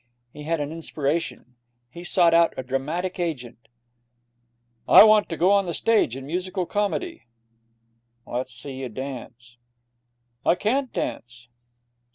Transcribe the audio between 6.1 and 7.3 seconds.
in musical comedy.'